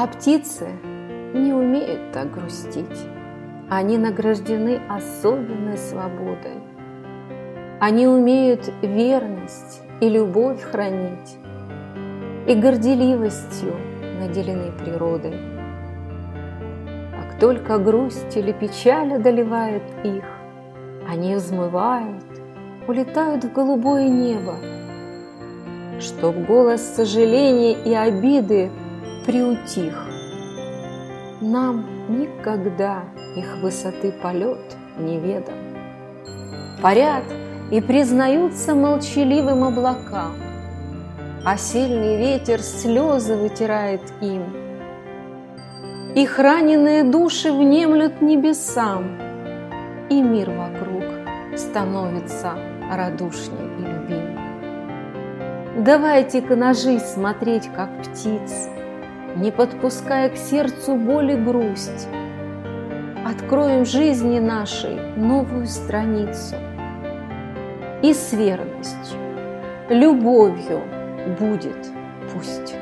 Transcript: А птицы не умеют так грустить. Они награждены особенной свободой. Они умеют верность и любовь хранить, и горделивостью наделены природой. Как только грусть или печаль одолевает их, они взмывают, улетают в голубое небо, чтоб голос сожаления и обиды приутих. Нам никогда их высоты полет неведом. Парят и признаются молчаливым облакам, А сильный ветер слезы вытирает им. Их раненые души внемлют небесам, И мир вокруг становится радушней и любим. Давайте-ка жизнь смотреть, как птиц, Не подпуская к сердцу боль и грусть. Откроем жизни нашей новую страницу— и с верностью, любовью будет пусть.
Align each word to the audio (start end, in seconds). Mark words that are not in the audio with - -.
А 0.00 0.06
птицы 0.06 0.66
не 1.34 1.52
умеют 1.52 2.12
так 2.12 2.32
грустить. 2.32 3.06
Они 3.68 3.98
награждены 3.98 4.80
особенной 4.88 5.76
свободой. 5.76 6.56
Они 7.80 8.06
умеют 8.06 8.72
верность 8.80 9.82
и 10.00 10.08
любовь 10.08 10.62
хранить, 10.62 11.36
и 12.46 12.54
горделивостью 12.54 13.76
наделены 14.18 14.72
природой. 14.72 15.36
Как 17.12 17.38
только 17.38 17.76
грусть 17.76 18.34
или 18.38 18.52
печаль 18.52 19.12
одолевает 19.12 19.82
их, 20.02 20.24
они 21.06 21.34
взмывают, 21.34 22.24
улетают 22.88 23.44
в 23.44 23.52
голубое 23.52 24.08
небо, 24.08 24.56
чтоб 26.00 26.34
голос 26.46 26.80
сожаления 26.80 27.74
и 27.74 27.92
обиды 27.92 28.70
приутих. 29.24 29.94
Нам 31.40 31.84
никогда 32.08 33.04
их 33.36 33.56
высоты 33.62 34.12
полет 34.12 34.76
неведом. 34.98 35.54
Парят 36.82 37.24
и 37.70 37.80
признаются 37.80 38.74
молчаливым 38.74 39.64
облакам, 39.64 40.32
А 41.44 41.56
сильный 41.56 42.18
ветер 42.18 42.60
слезы 42.60 43.36
вытирает 43.36 44.02
им. 44.20 44.44
Их 46.14 46.38
раненые 46.38 47.04
души 47.04 47.52
внемлют 47.52 48.20
небесам, 48.20 49.18
И 50.10 50.20
мир 50.20 50.50
вокруг 50.50 51.04
становится 51.56 52.52
радушней 52.90 53.66
и 53.78 53.82
любим. 53.82 54.38
Давайте-ка 55.84 56.74
жизнь 56.74 57.04
смотреть, 57.04 57.70
как 57.74 57.88
птиц, 58.02 58.68
Не 59.36 59.50
подпуская 59.50 60.28
к 60.30 60.36
сердцу 60.36 60.96
боль 60.96 61.32
и 61.32 61.36
грусть. 61.36 62.08
Откроем 63.24 63.84
жизни 63.84 64.38
нашей 64.38 64.96
новую 65.16 65.66
страницу— 65.66 66.56
и 68.02 68.14
с 68.14 68.32
верностью, 68.32 69.18
любовью 69.90 70.80
будет 71.38 71.76
пусть. 72.32 72.74